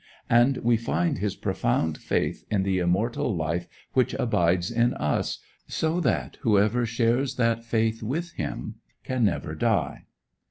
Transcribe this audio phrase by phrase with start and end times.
[0.31, 5.99] And we find his profound faith in the immortal life which abides in us, so
[5.99, 10.05] that whoever shares that faith with him can never die.